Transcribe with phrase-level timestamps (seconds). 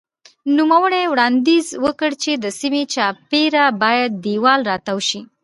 [0.57, 5.19] نوموړي وړاندیز وکړ چې د سیمې چاپېره باید دېوال راتاو شي.